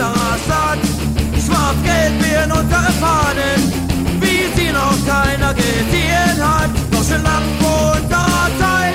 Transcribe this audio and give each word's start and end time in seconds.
unserer 0.00 0.38
Stadt. 0.44 0.78
Schwarz-Gelb 1.44 2.22
werden 2.22 2.52
unsere 2.52 2.92
Fahnen, 3.00 3.60
wie 4.20 4.48
sie 4.56 4.72
noch 4.72 4.96
keiner 5.06 5.54
gesehen 5.54 6.38
hat. 6.40 6.70
Doch 6.90 7.04
schon 7.04 7.22
lang 7.22 7.42
vor 7.60 7.92
unserer 8.00 8.50
Zeit, 8.58 8.94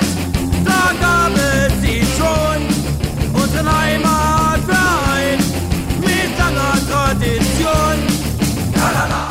da 0.64 0.92
gab 1.00 1.32
es 1.36 1.72
sie 1.80 2.02
schon. 2.16 3.40
Unseren 3.40 3.80
Heimatverein 3.80 5.38
mit 6.00 6.38
langer 6.38 6.78
Tradition. 6.90 7.96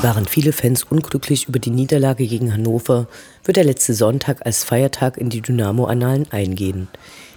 Waren 0.01 0.25
viele 0.25 0.53
Fans 0.53 0.83
unglücklich 0.83 1.47
über 1.49 1.59
die 1.59 1.71
Niederlage 1.71 2.27
gegen 2.27 2.53
Hannover, 2.53 3.07
wird 3.43 3.57
der 3.57 3.63
letzte 3.63 3.93
Sonntag 3.93 4.45
als 4.45 4.63
Feiertag 4.63 5.17
in 5.17 5.29
die 5.29 5.41
Dynamo-Annalen 5.41 6.31
eingehen. 6.31 6.87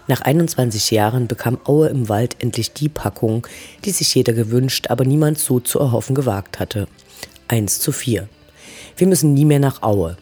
Nach 0.09 0.23
21 0.23 0.91
Jahren 0.91 1.27
bekam 1.27 1.59
Aue 1.64 1.89
im 1.89 2.09
Wald 2.09 2.37
endlich 2.39 2.73
die 2.73 2.89
Packung, 2.89 3.47
die 3.84 3.91
sich 3.91 4.15
jeder 4.15 4.33
gewünscht, 4.33 4.87
aber 4.89 5.05
niemand 5.05 5.39
so 5.39 5.61
zu 5.61 5.78
erhoffen 5.78 6.15
gewagt 6.15 6.59
hatte. 6.59 6.89
1 7.48 7.78
zu 7.78 7.92
4. 7.92 8.27
Wir 8.97 9.06
müssen 9.06 9.34
nie 9.34 9.45
mehr 9.45 9.59
nach 9.59 9.83
Aue. 9.83 10.17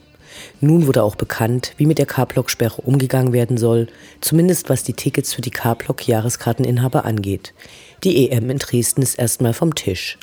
Nun 0.61 0.89
wurde 0.89 1.05
auch 1.05 1.15
bekannt, 1.15 1.73
wie 1.77 1.87
mit 1.87 1.99
der 1.99 2.07
K-Block-Sperre 2.07 2.83
umgegangen 2.83 3.33
werden 3.33 3.59
soll, 3.59 3.87
zumindest 4.21 4.69
was 4.69 4.83
die 4.83 4.93
Tickets 4.93 5.33
für 5.33 5.41
die 5.41 5.51
K-Block-Jahreskarteninhaber 5.51 7.05
angeht. 7.05 7.55
Die 8.03 8.29
EM 8.29 8.51
in 8.51 8.59
Dresden 8.59 9.03
ist 9.03 9.15
erstmal 9.15 9.55
vom 9.55 9.77
Tisch. 9.77 10.19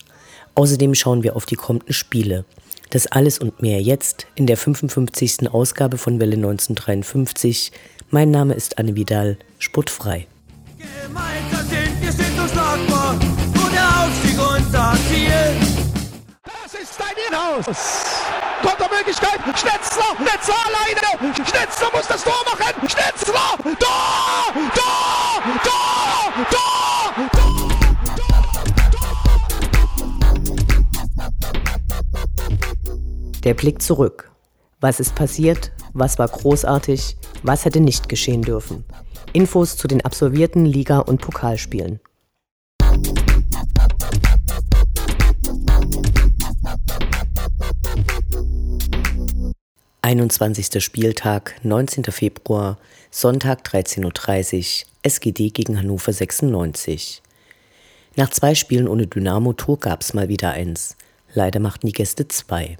Außerdem 0.55 0.94
schauen 0.94 1.23
wir 1.23 1.38
auf 1.38 1.45
die 1.45 1.55
kommenden 1.55 1.94
Spiele. 1.94 2.44
Das 2.89 3.08
alles 3.08 3.39
und 3.39 3.61
mehr 3.61 3.81
jetzt 3.81 4.27
in 4.36 4.45
der 4.45 4.58
55. 4.58 5.50
Ausgabe 5.52 5.98
von 5.98 6.20
Welle 6.20 6.36
1953 6.36 7.72
mein 8.14 8.30
Name 8.30 8.53
ist 8.53 8.78
Anne 8.78 8.95
Vidal, 8.95 9.38
sportfrei. 9.58 10.28
Gemeinsam 10.78 11.67
sind 11.67 12.00
wir 12.00 12.11
sind 12.11 12.39
unschlagbar, 12.39 13.16
nur 13.55 13.70
der 13.72 13.88
Aufstieg 14.05 14.38
unser 14.39 14.94
Ziel. 15.09 15.55
Das 16.44 16.73
ist 16.80 17.00
dein 17.00 17.17
Inhaus. 17.28 17.66
Kontermöglichkeit, 18.61 19.39
Schnetzler, 19.58 20.16
Schnetzler 20.17 20.59
alleine, 20.67 21.02
Schnetzler 21.33 21.89
muss 21.92 22.08
das 22.08 22.23
Tor 22.23 22.43
machen, 22.45 22.71
Tor, 22.88 23.58
Tor, 23.80 24.54
Tor, 24.76 25.42
Tor, 25.64 26.33
Tor. 26.52 27.14
Der 33.43 33.54
Blick 33.55 33.82
zurück. 33.82 34.33
Was 34.83 34.99
ist 34.99 35.16
passiert? 35.16 35.71
Was 35.94 36.20
war 36.20 36.27
großartig? 36.27 37.16
Was 37.42 37.64
hätte 37.64 37.80
nicht 37.80 38.10
geschehen 38.10 38.42
dürfen? 38.42 38.83
Infos 39.32 39.77
zu 39.77 39.88
den 39.88 40.04
absolvierten 40.04 40.66
Liga- 40.66 40.99
und 40.99 41.21
Pokalspielen. 41.21 42.02
Einundzwanzigster 50.02 50.82
Spieltag, 50.82 51.55
19. 51.64 52.04
Februar, 52.11 52.77
Sonntag 53.10 53.65
13.30 53.65 54.04
Uhr, 54.83 54.89
SGD 55.04 55.52
gegen 55.52 55.77
Hannover 55.80 56.11
96. 56.11 57.21
Nach 58.17 58.30
zwei 58.30 58.54
Spielen 58.54 58.89
ohne 58.89 59.08
Dynamo-Tor 59.08 59.80
gab 59.80 60.02
es 60.02 60.14
mal 60.14 60.27
wieder 60.27 60.52
eins. 60.52 60.98
Leider 61.33 61.61
machten 61.61 61.88
die 61.88 61.94
Gäste 61.94 62.27
zwei. 62.27 62.76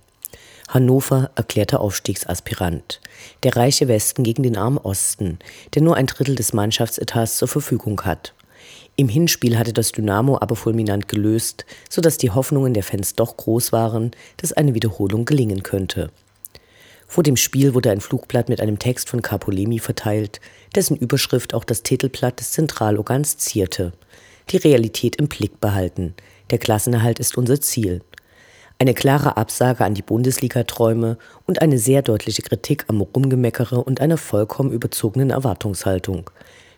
Hannover 0.70 1.32
erklärter 1.36 1.82
Aufstiegsaspirant. 1.82 3.02
Der 3.44 3.56
reiche 3.56 3.88
Westen 3.88 4.24
gegen 4.24 4.44
den 4.44 4.58
armen 4.58 4.78
Osten, 4.78 5.40
der 5.74 5.82
nur 5.82 5.96
ein 5.96 6.08
Drittel 6.08 6.36
des 6.36 6.54
Mannschaftsetats 6.54 7.38
zur 7.38 7.48
Verfügung 7.48 8.02
hat. 8.02 8.34
Im 8.96 9.10
Hinspiel 9.10 9.58
hatte 9.58 9.74
das 9.74 9.92
Dynamo 9.92 10.38
aber 10.40 10.56
fulminant 10.56 11.08
gelöst, 11.08 11.66
sodass 11.90 12.18
die 12.18 12.30
Hoffnungen 12.30 12.74
der 12.74 12.84
Fans 12.84 13.16
doch 13.16 13.38
groß 13.38 13.72
waren, 13.72 14.12
dass 14.38 14.54
eine 14.54 14.74
Wiederholung 14.74 15.26
gelingen 15.26 15.64
könnte. 15.64 16.12
Vor 17.08 17.24
dem 17.24 17.36
Spiel 17.36 17.74
wurde 17.74 17.92
ein 17.92 18.02
Flugblatt 18.02 18.50
mit 18.50 18.62
einem 18.62 18.80
Text 18.80 19.10
von 19.10 19.22
Capolemi 19.22 19.80
verteilt, 19.80 20.40
dessen 20.76 20.96
Überschrift 20.96 21.54
auch 21.54 21.64
das 21.64 21.84
Titelblatt 21.84 22.40
des 22.40 22.52
Zentralorgans 22.52 23.38
zierte. 23.38 23.94
Die 24.50 24.58
Realität 24.58 25.18
im 25.18 25.28
Blick 25.28 25.60
behalten. 25.60 26.16
Der 26.50 26.58
Klassenerhalt 26.58 27.20
ist 27.20 27.38
unser 27.38 27.62
Ziel 27.62 28.02
eine 28.84 28.94
klare 28.94 29.38
Absage 29.38 29.86
an 29.86 29.94
die 29.94 30.02
Bundesliga-Träume 30.02 31.18
und 31.48 31.62
eine 31.62 31.78
sehr 31.78 32.02
deutliche 32.02 32.42
Kritik 32.42 32.84
am 32.90 33.00
Rumgemeckere 33.00 33.82
und 33.82 34.02
einer 34.02 34.18
vollkommen 34.18 34.74
überzogenen 34.74 35.30
Erwartungshaltung. 35.30 36.30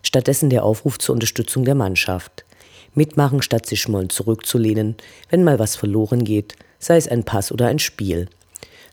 Stattdessen 0.04 0.52
der 0.52 0.64
Aufruf 0.64 1.00
zur 1.00 1.14
Unterstützung 1.14 1.66
der 1.66 1.74
Mannschaft. 1.74 2.46
Mitmachen, 2.94 3.42
statt 3.42 3.66
sich 3.66 3.82
schmollen 3.82 4.12
zurückzulehnen, 4.12 4.98
wenn 5.32 5.44
mal 5.44 5.58
was 5.58 5.76
verloren 5.76 6.24
geht, 6.24 6.56
sei 6.78 6.96
es 6.96 7.08
ein 7.08 7.24
Pass 7.24 7.52
oder 7.52 7.66
ein 7.66 7.80
Spiel. 7.80 8.30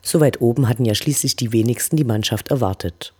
So 0.01 0.19
weit 0.19 0.41
oben 0.41 0.67
hatten 0.67 0.83
ja 0.83 0.95
schließlich 0.95 1.35
die 1.35 1.51
wenigsten 1.51 1.97
die 1.97 2.05
Mannschaft 2.05 2.49
erwartet. 2.49 3.13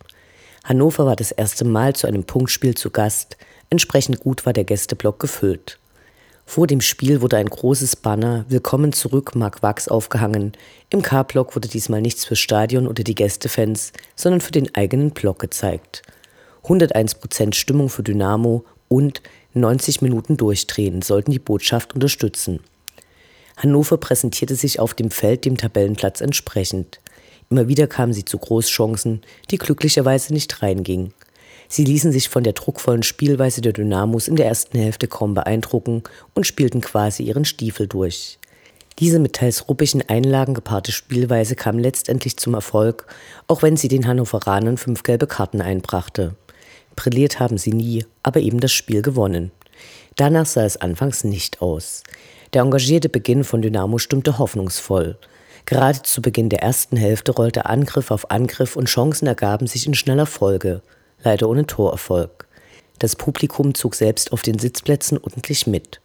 Hannover 0.64 1.06
war 1.06 1.14
das 1.14 1.30
erste 1.30 1.64
Mal 1.64 1.94
zu 1.94 2.08
einem 2.08 2.24
Punktspiel 2.24 2.74
zu 2.74 2.90
Gast, 2.90 3.36
entsprechend 3.70 4.18
gut 4.18 4.44
war 4.44 4.54
der 4.54 4.64
Gästeblock 4.64 5.20
gefüllt. 5.20 5.78
Vor 6.46 6.66
dem 6.66 6.80
Spiel 6.80 7.20
wurde 7.20 7.38
ein 7.38 7.48
großes 7.48 7.96
Banner 7.96 8.44
Willkommen 8.48 8.92
zurück 8.92 9.34
Mark 9.34 9.62
Wachs 9.62 9.88
aufgehangen. 9.88 10.52
Im 10.90 11.02
K-Block 11.02 11.56
wurde 11.56 11.68
diesmal 11.68 12.00
nichts 12.02 12.26
fürs 12.26 12.38
Stadion 12.38 12.86
oder 12.86 13.02
die 13.02 13.14
Gästefans, 13.14 13.92
sondern 14.14 14.40
für 14.40 14.52
den 14.52 14.72
eigenen 14.74 15.10
Block 15.10 15.38
gezeigt. 15.40 16.02
101% 16.64 17.54
Stimmung 17.54 17.88
für 17.88 18.02
Dynamo 18.02 18.64
und 18.88 19.22
90 19.54 20.02
Minuten 20.02 20.36
durchdrehen 20.36 21.02
sollten 21.02 21.32
die 21.32 21.38
Botschaft 21.38 21.94
unterstützen. 21.94 22.60
Hannover 23.56 23.96
präsentierte 23.96 24.54
sich 24.54 24.78
auf 24.78 24.94
dem 24.94 25.10
Feld 25.10 25.46
dem 25.46 25.56
Tabellenplatz 25.56 26.20
entsprechend. 26.20 27.00
Immer 27.50 27.68
wieder 27.68 27.86
kamen 27.86 28.12
sie 28.12 28.24
zu 28.24 28.38
Großchancen, 28.38 29.22
die 29.50 29.58
glücklicherweise 29.58 30.32
nicht 30.32 30.62
reingingen. 30.62 31.14
Sie 31.68 31.84
ließen 31.84 32.12
sich 32.12 32.28
von 32.28 32.44
der 32.44 32.52
druckvollen 32.52 33.02
Spielweise 33.02 33.60
der 33.60 33.72
Dynamos 33.72 34.28
in 34.28 34.36
der 34.36 34.46
ersten 34.46 34.78
Hälfte 34.78 35.08
kaum 35.08 35.34
beeindrucken 35.34 36.02
und 36.34 36.46
spielten 36.46 36.80
quasi 36.80 37.22
ihren 37.22 37.44
Stiefel 37.44 37.86
durch. 37.86 38.38
Diese 39.00 39.18
mit 39.18 39.32
teils 39.34 39.68
ruppigen 39.68 40.02
Einlagen 40.08 40.54
gepaarte 40.54 40.92
Spielweise 40.92 41.56
kam 41.56 41.78
letztendlich 41.78 42.36
zum 42.36 42.54
Erfolg, 42.54 43.06
auch 43.48 43.62
wenn 43.62 43.76
sie 43.76 43.88
den 43.88 44.06
Hannoveranern 44.06 44.76
fünf 44.76 45.02
gelbe 45.02 45.26
Karten 45.26 45.60
einbrachte. 45.60 46.36
Brilliert 46.94 47.40
haben 47.40 47.58
sie 47.58 47.72
nie, 47.72 48.04
aber 48.22 48.40
eben 48.40 48.60
das 48.60 48.72
Spiel 48.72 49.02
gewonnen. 49.02 49.50
Danach 50.14 50.46
sah 50.46 50.64
es 50.64 50.76
anfangs 50.76 51.24
nicht 51.24 51.60
aus. 51.60 52.04
Der 52.52 52.62
engagierte 52.62 53.08
Beginn 53.08 53.42
von 53.42 53.62
Dynamo 53.62 53.98
stimmte 53.98 54.38
hoffnungsvoll. 54.38 55.18
Gerade 55.66 56.02
zu 56.02 56.22
Beginn 56.22 56.50
der 56.50 56.62
ersten 56.62 56.96
Hälfte 56.96 57.32
rollte 57.32 57.66
Angriff 57.66 58.12
auf 58.12 58.30
Angriff 58.30 58.76
und 58.76 58.86
Chancen 58.86 59.26
ergaben 59.26 59.66
sich 59.66 59.88
in 59.88 59.94
schneller 59.94 60.26
Folge 60.26 60.82
leider 61.24 61.48
ohne 61.48 61.66
Torerfolg. 61.66 62.46
Das 62.98 63.16
Publikum 63.16 63.74
zog 63.74 63.94
selbst 63.94 64.32
auf 64.32 64.42
den 64.42 64.58
Sitzplätzen 64.58 65.18
ordentlich 65.18 65.66
mit. 65.66 66.00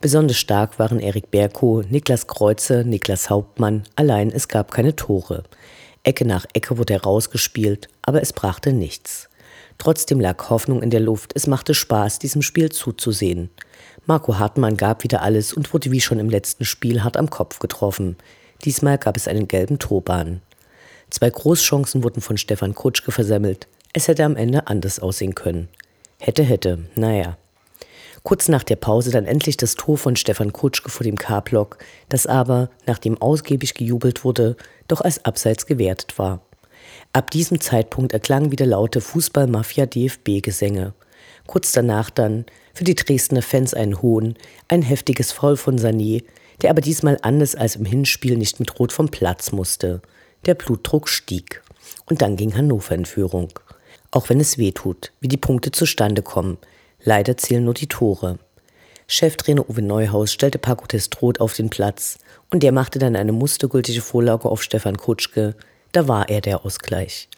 Besonders 0.00 0.38
stark 0.38 0.78
waren 0.78 0.98
Erik 0.98 1.30
Berko, 1.30 1.82
Niklas 1.88 2.26
Kreuzer, 2.26 2.84
Niklas 2.84 3.28
Hauptmann, 3.28 3.84
allein 3.96 4.30
es 4.30 4.48
gab 4.48 4.70
keine 4.70 4.96
Tore. 4.96 5.44
Ecke 6.02 6.24
nach 6.24 6.46
Ecke 6.54 6.78
wurde 6.78 6.94
herausgespielt, 6.94 7.88
aber 8.00 8.22
es 8.22 8.32
brachte 8.32 8.72
nichts. 8.72 9.28
Trotzdem 9.76 10.20
lag 10.20 10.48
Hoffnung 10.48 10.82
in 10.82 10.90
der 10.90 11.00
Luft, 11.00 11.32
es 11.34 11.46
machte 11.46 11.74
Spaß, 11.74 12.18
diesem 12.18 12.42
Spiel 12.42 12.70
zuzusehen. 12.70 13.50
Marco 14.06 14.38
Hartmann 14.38 14.76
gab 14.76 15.02
wieder 15.02 15.22
alles 15.22 15.52
und 15.52 15.72
wurde 15.72 15.90
wie 15.90 16.00
schon 16.00 16.18
im 16.18 16.30
letzten 16.30 16.64
Spiel 16.64 17.04
hart 17.04 17.16
am 17.16 17.28
Kopf 17.28 17.58
getroffen. 17.58 18.16
Diesmal 18.64 18.98
gab 18.98 19.16
es 19.16 19.28
einen 19.28 19.48
gelben 19.48 19.78
Turban. 19.78 20.42
Zwei 21.10 21.28
Großchancen 21.28 22.02
wurden 22.02 22.20
von 22.20 22.36
Stefan 22.36 22.74
Kutschke 22.74 23.12
versemmelt. 23.12 23.68
Es 23.92 24.06
hätte 24.06 24.24
am 24.24 24.36
Ende 24.36 24.68
anders 24.68 25.00
aussehen 25.00 25.34
können. 25.34 25.68
Hätte, 26.20 26.44
hätte, 26.44 26.78
naja. 26.94 27.36
Kurz 28.22 28.48
nach 28.48 28.62
der 28.62 28.76
Pause 28.76 29.10
dann 29.10 29.26
endlich 29.26 29.56
das 29.56 29.74
Tor 29.74 29.98
von 29.98 30.14
Stefan 30.14 30.52
Kutschke 30.52 30.90
vor 30.90 31.02
dem 31.02 31.16
K-Block, 31.16 31.78
das 32.08 32.26
aber, 32.26 32.70
nachdem 32.86 33.20
ausgiebig 33.20 33.74
gejubelt 33.74 34.22
wurde, 34.24 34.56
doch 34.86 35.00
als 35.00 35.24
Abseits 35.24 35.66
gewertet 35.66 36.18
war. 36.18 36.40
Ab 37.12 37.32
diesem 37.32 37.60
Zeitpunkt 37.60 38.12
erklangen 38.12 38.52
wieder 38.52 38.66
laute 38.66 39.00
Fußball-Mafia-DFB-Gesänge. 39.00 40.92
Kurz 41.48 41.72
danach 41.72 42.10
dann, 42.10 42.44
für 42.74 42.84
die 42.84 42.94
Dresdner 42.94 43.42
Fans 43.42 43.74
ein 43.74 44.00
Hohn, 44.02 44.36
ein 44.68 44.82
heftiges 44.82 45.32
Foul 45.32 45.56
von 45.56 45.78
Sané, 45.78 46.22
der 46.62 46.70
aber 46.70 46.80
diesmal 46.80 47.18
anders 47.22 47.56
als 47.56 47.74
im 47.74 47.86
Hinspiel 47.86 48.36
nicht 48.36 48.60
mit 48.60 48.78
Rot 48.78 48.92
vom 48.92 49.08
Platz 49.08 49.50
musste. 49.50 50.00
Der 50.46 50.54
Blutdruck 50.54 51.08
stieg. 51.08 51.62
Und 52.06 52.22
dann 52.22 52.36
ging 52.36 52.54
Hannover 52.54 52.94
in 52.94 53.06
Führung. 53.06 53.52
Auch 54.10 54.28
wenn 54.28 54.40
es 54.40 54.58
weh 54.58 54.72
tut, 54.72 55.12
wie 55.20 55.28
die 55.28 55.36
Punkte 55.36 55.70
zustande 55.70 56.22
kommen. 56.22 56.58
Leider 57.02 57.36
zählen 57.36 57.64
nur 57.64 57.74
die 57.74 57.86
Tore. 57.86 58.38
Cheftrainer 59.06 59.68
Uwe 59.68 59.82
Neuhaus 59.82 60.32
stellte 60.32 60.58
Paco 60.58 60.86
Testrot 60.86 61.40
auf 61.40 61.54
den 61.54 61.70
Platz 61.70 62.18
und 62.50 62.62
der 62.62 62.72
machte 62.72 62.98
dann 62.98 63.16
eine 63.16 63.32
mustergültige 63.32 64.00
Vorlage 64.00 64.48
auf 64.48 64.62
Stefan 64.62 64.96
Kutschke. 64.96 65.54
Da 65.92 66.08
war 66.08 66.28
er 66.28 66.40
der 66.40 66.64
Ausgleich. 66.64 67.28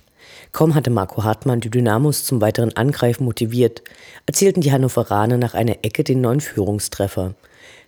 Kaum 0.52 0.74
hatte 0.74 0.90
Marco 0.90 1.24
Hartmann 1.24 1.60
die 1.60 1.70
Dynamos 1.70 2.24
zum 2.24 2.40
weiteren 2.40 2.76
Angreifen 2.76 3.24
motiviert, 3.24 3.82
erzielten 4.26 4.60
die 4.60 4.72
Hannoveraner 4.72 5.36
nach 5.36 5.54
einer 5.54 5.78
Ecke 5.82 6.04
den 6.04 6.20
neuen 6.20 6.40
Führungstreffer. 6.40 7.34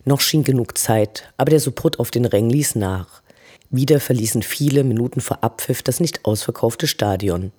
Noch 0.05 0.21
schien 0.21 0.45
genug 0.45 0.77
Zeit, 0.77 1.33
aber 1.37 1.51
der 1.51 1.61
Support 1.61 1.99
auf 1.99 2.11
den 2.11 2.25
Rängen 2.25 2.51
ließ 2.51 2.75
nach. 2.75 3.23
Wieder 3.71 4.01
verließen 4.01 4.43
viele 4.43 4.85
Minuten 4.85 5.21
vor 5.21 5.43
Abpfiff 5.43 5.83
das 5.83 6.01
nicht 6.01 6.25
ausverkaufte 6.25 6.87
Stadion. 6.87 7.53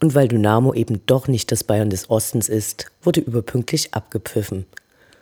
Und 0.00 0.14
weil 0.14 0.28
Dynamo 0.28 0.74
eben 0.74 1.02
doch 1.06 1.28
nicht 1.28 1.52
das 1.52 1.64
Bayern 1.64 1.90
des 1.90 2.10
Ostens 2.10 2.48
ist, 2.48 2.86
wurde 3.02 3.20
überpünktlich 3.20 3.94
abgepfiffen. 3.94 4.66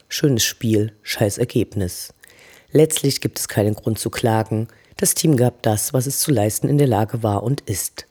Schönes 0.08 0.44
Spiel, 0.44 0.92
scheiß 1.02 1.38
Ergebnis. 1.38 2.12
Letztlich 2.70 3.20
gibt 3.20 3.38
es 3.38 3.48
keinen 3.48 3.74
Grund 3.74 3.98
zu 3.98 4.10
klagen. 4.10 4.68
Das 4.96 5.14
Team 5.14 5.36
gab 5.36 5.62
das, 5.62 5.92
was 5.92 6.06
es 6.06 6.20
zu 6.20 6.30
leisten 6.30 6.68
in 6.68 6.78
der 6.78 6.86
Lage 6.86 7.22
war 7.22 7.42
und 7.42 7.62
ist. 7.62 8.06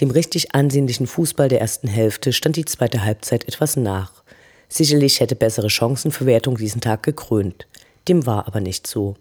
Dem 0.00 0.10
richtig 0.10 0.54
ansehnlichen 0.54 1.06
Fußball 1.06 1.48
der 1.48 1.60
ersten 1.60 1.88
Hälfte 1.88 2.32
stand 2.32 2.56
die 2.56 2.64
zweite 2.64 3.04
Halbzeit 3.04 3.46
etwas 3.46 3.76
nach. 3.76 4.22
Sicherlich 4.68 5.20
hätte 5.20 5.36
bessere 5.36 5.70
Chancenverwertung 5.70 6.56
diesen 6.56 6.80
Tag 6.80 7.02
gekrönt. 7.02 7.66
Dem 8.08 8.26
war 8.26 8.46
aber 8.46 8.60
nicht 8.60 8.86
so. 8.86 9.16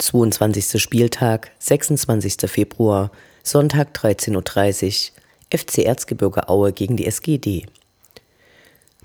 22. 0.00 0.80
Spieltag, 0.80 1.50
26. 1.58 2.48
Februar, 2.48 3.10
Sonntag 3.42 3.96
13.30 3.96 5.10
Uhr, 5.10 5.58
FC 5.58 5.78
Erzgebirge 5.78 6.48
Aue 6.48 6.72
gegen 6.72 6.96
die 6.96 7.04
SGD. 7.04 7.66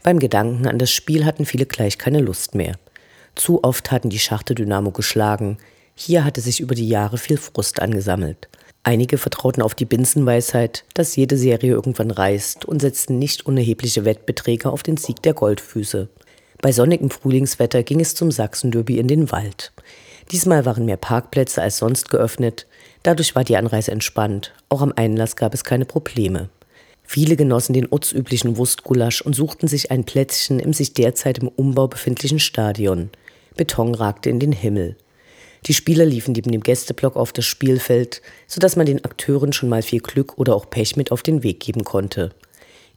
Beim 0.04 0.20
Gedanken 0.20 0.68
an 0.68 0.78
das 0.78 0.92
Spiel 0.92 1.26
hatten 1.26 1.48
viele 1.48 1.66
gleich 1.66 1.98
keine 1.98 2.20
Lust 2.20 2.54
mehr. 2.54 2.76
Zu 3.34 3.64
oft 3.64 3.90
hatten 3.90 4.12
die 4.12 4.20
Schachte 4.20 4.54
Dynamo 4.54 4.92
geschlagen. 4.92 5.58
Hier 5.96 6.24
hatte 6.24 6.42
sich 6.42 6.60
über 6.60 6.76
die 6.76 6.88
Jahre 6.88 7.18
viel 7.18 7.38
Frust 7.38 7.82
angesammelt. 7.82 8.48
Einige 8.84 9.18
vertrauten 9.18 9.64
auf 9.64 9.74
die 9.74 9.86
Binsenweisheit, 9.86 10.86
dass 10.94 11.16
jede 11.16 11.40
Serie 11.40 11.72
irgendwann 11.72 12.12
reißt 12.12 12.66
und 12.66 12.82
setzten 12.82 13.18
nicht 13.18 13.48
unerhebliche 13.48 14.06
Wettbeträge 14.06 14.70
auf 14.70 14.84
den 14.84 14.98
Sieg 14.98 15.24
der 15.24 15.34
Goldfüße. 15.34 16.10
Bei 16.62 16.72
sonnigem 16.72 17.10
Frühlingswetter 17.10 17.82
ging 17.82 18.00
es 18.00 18.14
zum 18.14 18.30
Sachsenderby 18.30 19.00
in 19.00 19.08
den 19.08 19.32
Wald. 19.32 19.74
Diesmal 20.32 20.66
waren 20.66 20.86
mehr 20.86 20.98
Parkplätze 20.98 21.62
als 21.62 21.78
sonst 21.78 22.10
geöffnet. 22.10 22.66
Dadurch 23.04 23.36
war 23.36 23.44
die 23.44 23.58
Anreise 23.58 23.92
entspannt. 23.92 24.54
Auch 24.70 24.82
am 24.82 24.94
Einlass 24.96 25.36
gab 25.36 25.54
es 25.54 25.64
keine 25.64 25.86
Probleme. 25.86 26.50
Viele 27.04 27.36
genossen 27.36 27.74
den 27.74 27.92
ortsüblichen 27.92 28.58
Wurstgulasch 28.58 29.22
und 29.22 29.36
suchten 29.36 29.68
sich 29.68 29.92
ein 29.92 30.06
Plätzchen 30.06 30.60
im 30.60 30.74
sich 30.74 30.94
derzeit 30.94 31.40
im 31.40 31.50
Umbau 31.50 31.88
befindlichen 31.88 32.40
Stadion. 32.40 33.10
Beton 33.56 33.94
ragte 33.94 34.30
in 34.30 34.40
den 34.40 34.54
Himmel. 34.54 34.96
Die 35.68 35.74
Spieler 35.74 36.06
liefen 36.06 36.34
neben 36.34 36.52
dem 36.52 36.62
Gästeblock 36.62 37.16
auf 37.16 37.32
das 37.32 37.46
Spielfeld, 37.46 38.22
sodass 38.48 38.76
man 38.76 38.86
den 38.86 39.04
Akteuren 39.06 39.54
schon 39.54 39.70
mal 39.70 39.82
viel 39.82 40.00
Glück 40.00 40.38
oder 40.38 40.56
auch 40.56 40.70
Pech 40.70 40.98
mit 40.98 41.12
auf 41.12 41.24
den 41.24 41.44
Weg 41.44 41.60
geben 41.60 41.84
konnte. 41.84 42.32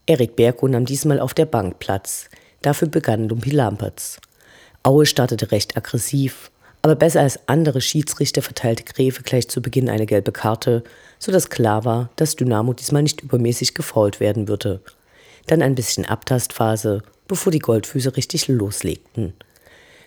Erik 0.06 0.36
Berko 0.36 0.66
nahm 0.66 0.84
diesmal 0.84 1.20
auf 1.20 1.34
der 1.34 1.46
Bank 1.46 1.78
Platz. 1.78 2.28
Dafür 2.62 2.88
begann 2.88 3.28
Lumpi 3.28 3.50
Lampertz. 3.50 4.18
Aue 4.82 5.06
startete 5.06 5.52
recht 5.52 5.76
aggressiv, 5.76 6.50
aber 6.86 6.94
besser 6.94 7.22
als 7.22 7.40
andere 7.48 7.80
Schiedsrichter 7.80 8.42
verteilte 8.42 8.84
Gräfe 8.84 9.24
gleich 9.24 9.48
zu 9.48 9.60
Beginn 9.60 9.88
eine 9.88 10.06
gelbe 10.06 10.30
Karte, 10.30 10.84
sodass 11.18 11.50
klar 11.50 11.84
war, 11.84 12.10
dass 12.14 12.36
Dynamo 12.36 12.74
diesmal 12.74 13.02
nicht 13.02 13.22
übermäßig 13.22 13.74
gefault 13.74 14.20
werden 14.20 14.46
würde. 14.46 14.80
Dann 15.48 15.62
ein 15.62 15.74
bisschen 15.74 16.04
Abtastphase, 16.04 17.02
bevor 17.26 17.50
die 17.50 17.58
Goldfüße 17.58 18.16
richtig 18.16 18.46
loslegten. 18.46 19.34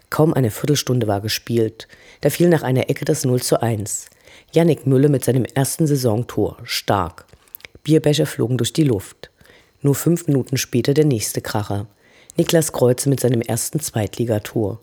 Kaum 0.10 0.34
eine 0.34 0.52
Viertelstunde 0.52 1.06
war 1.06 1.20
gespielt, 1.20 1.90
da 2.22 2.30
fiel 2.30 2.48
nach 2.48 2.64
einer 2.64 2.90
Ecke 2.90 3.04
das 3.04 3.26
0 3.26 3.42
zu 3.42 3.62
1. 3.62 4.06
Yannick 4.54 4.88
Mülle 4.88 5.10
mit 5.10 5.26
seinem 5.26 5.44
ersten 5.44 5.86
Saisontor, 5.86 6.60
stark. 6.64 7.26
Bierbecher 7.84 8.26
flogen 8.26 8.58
durch 8.58 8.72
die 8.72 8.86
Luft. 8.86 9.32
Nur 9.82 9.96
fünf 9.96 10.28
Minuten 10.28 10.56
später 10.56 10.94
der 10.94 11.04
nächste 11.04 11.42
Kracher. 11.42 11.88
Niklas 12.38 12.72
Kreuze 12.72 13.10
mit 13.10 13.20
seinem 13.20 13.42
ersten 13.42 13.82
Zweitligator. 13.82 14.80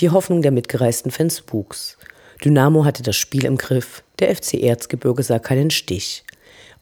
Die 0.00 0.10
Hoffnung 0.10 0.42
der 0.42 0.50
mitgereisten 0.50 1.12
Fans 1.12 1.44
wuchs. 1.48 1.96
Dynamo 2.44 2.84
hatte 2.84 3.04
das 3.04 3.14
Spiel 3.14 3.44
im 3.44 3.56
Griff, 3.56 4.02
der 4.18 4.34
FC 4.34 4.54
Erzgebirge 4.54 5.22
sah 5.22 5.38
keinen 5.38 5.70
Stich. 5.70 6.24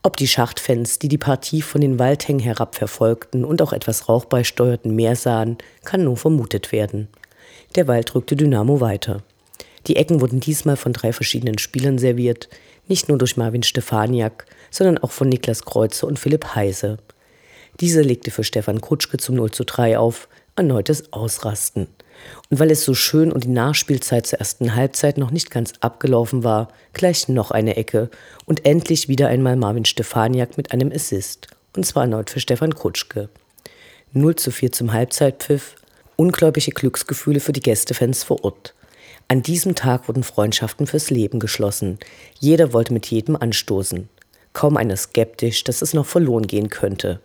Ob 0.01 0.17
die 0.17 0.27
Schachtfans, 0.27 0.97
die 0.97 1.09
die 1.09 1.19
Partie 1.19 1.61
von 1.61 1.79
den 1.79 1.99
Waldhängen 1.99 2.41
herab 2.41 2.75
verfolgten 2.75 3.45
und 3.45 3.61
auch 3.61 3.71
etwas 3.71 4.09
Rauch 4.09 4.25
beisteuerten, 4.25 4.95
mehr 4.95 5.15
sahen, 5.15 5.59
kann 5.85 6.03
nur 6.03 6.17
vermutet 6.17 6.71
werden. 6.71 7.07
Der 7.75 7.87
Wald 7.87 8.13
rückte 8.15 8.35
Dynamo 8.35 8.81
weiter. 8.81 9.21
Die 9.85 9.95
Ecken 9.95 10.19
wurden 10.19 10.39
diesmal 10.39 10.75
von 10.75 10.91
drei 10.91 11.13
verschiedenen 11.13 11.59
Spielern 11.59 11.99
serviert, 11.99 12.49
nicht 12.87 13.09
nur 13.09 13.19
durch 13.19 13.37
Marvin 13.37 13.63
Stefaniak, 13.63 14.45
sondern 14.71 14.97
auch 14.97 15.11
von 15.11 15.29
Niklas 15.29 15.63
Kreuze 15.65 16.07
und 16.07 16.17
Philipp 16.17 16.55
Heise. 16.55 16.97
Dieser 17.79 18.03
legte 18.03 18.31
für 18.31 18.43
Stefan 18.43 18.81
Kutschke 18.81 19.17
zum 19.17 19.35
0 19.35 19.51
zu 19.51 19.65
3 19.65 19.99
auf, 19.99 20.27
erneutes 20.55 21.13
Ausrasten. 21.13 21.87
Und 22.49 22.59
weil 22.59 22.71
es 22.71 22.83
so 22.83 22.93
schön 22.93 23.31
und 23.31 23.43
die 23.45 23.49
Nachspielzeit 23.49 24.27
zur 24.27 24.39
ersten 24.39 24.75
Halbzeit 24.75 25.17
noch 25.17 25.31
nicht 25.31 25.51
ganz 25.51 25.73
abgelaufen 25.79 26.43
war, 26.43 26.69
gleich 26.93 27.27
noch 27.27 27.51
eine 27.51 27.75
Ecke 27.75 28.09
und 28.45 28.65
endlich 28.65 29.07
wieder 29.07 29.27
einmal 29.27 29.55
Marvin 29.55 29.85
Stefaniak 29.85 30.57
mit 30.57 30.71
einem 30.71 30.91
Assist. 30.91 31.47
Und 31.75 31.85
zwar 31.85 32.03
erneut 32.03 32.29
für 32.29 32.39
Stefan 32.39 32.75
Kutschke. 32.75 33.29
0 34.11 34.35
zu 34.35 34.51
4 34.51 34.71
zum 34.71 34.93
Halbzeitpfiff. 34.93 35.75
Ungläubige 36.15 36.71
Glücksgefühle 36.71 37.39
für 37.39 37.53
die 37.53 37.61
Gästefans 37.61 38.23
vor 38.23 38.43
Ort. 38.43 38.75
An 39.27 39.41
diesem 39.41 39.73
Tag 39.73 40.07
wurden 40.07 40.23
Freundschaften 40.23 40.85
fürs 40.85 41.09
Leben 41.09 41.39
geschlossen. 41.39 41.97
Jeder 42.39 42.73
wollte 42.73 42.93
mit 42.93 43.07
jedem 43.07 43.35
anstoßen. 43.35 44.09
Kaum 44.53 44.77
einer 44.77 44.95
skeptisch, 44.95 45.63
dass 45.63 45.81
es 45.81 45.95
noch 45.95 46.05
verloren 46.05 46.45
gehen 46.45 46.69
könnte. 46.69 47.19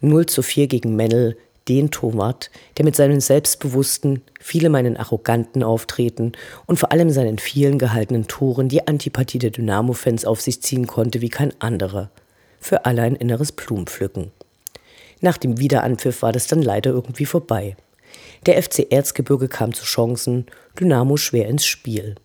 0 0.00 0.26
zu 0.26 0.42
4 0.42 0.66
gegen 0.66 0.94
Mennel, 0.94 1.38
den 1.68 1.90
Torwart, 1.90 2.50
der 2.76 2.84
mit 2.84 2.96
seinem 2.96 3.20
selbstbewussten, 3.20 4.22
viele 4.40 4.68
meinen 4.68 4.96
arroganten 4.96 5.62
Auftreten 5.62 6.32
und 6.66 6.78
vor 6.78 6.92
allem 6.92 7.10
seinen 7.10 7.38
vielen 7.38 7.78
gehaltenen 7.78 8.28
Toren 8.28 8.68
die 8.68 8.86
Antipathie 8.86 9.38
der 9.38 9.50
Dynamo-Fans 9.50 10.24
auf 10.24 10.40
sich 10.40 10.62
ziehen 10.62 10.86
konnte 10.86 11.20
wie 11.20 11.28
kein 11.28 11.52
anderer. 11.60 12.10
Für 12.60 12.84
alle 12.84 13.02
ein 13.02 13.16
inneres 13.16 13.52
Blumenpflücken. 13.52 14.30
Nach 15.20 15.38
dem 15.38 15.58
Wiederanpfiff 15.58 16.22
war 16.22 16.32
das 16.32 16.46
dann 16.46 16.62
leider 16.62 16.90
irgendwie 16.90 17.26
vorbei. 17.26 17.76
Der 18.44 18.62
FC 18.62 18.86
Erzgebirge 18.90 19.48
kam 19.48 19.72
zu 19.72 19.84
Chancen, 19.84 20.46
Dynamo 20.78 21.16
schwer 21.16 21.48
ins 21.48 21.66
Spiel. 21.66 22.16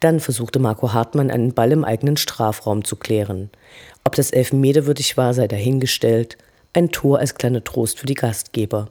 Dann 0.00 0.20
versuchte 0.20 0.58
Marco 0.60 0.92
Hartmann 0.92 1.30
einen 1.30 1.54
Ball 1.54 1.72
im 1.72 1.84
eigenen 1.84 2.16
Strafraum 2.16 2.84
zu 2.84 2.96
klären. 2.96 3.50
Ob 4.04 4.14
das 4.14 4.30
elfmeterwürdig 4.30 5.16
war, 5.16 5.34
sei 5.34 5.48
dahingestellt. 5.48 6.38
Ein 6.74 6.90
Tor 6.90 7.18
als 7.18 7.34
kleiner 7.34 7.64
Trost 7.64 7.98
für 7.98 8.06
die 8.06 8.14
Gastgeber. 8.14 8.88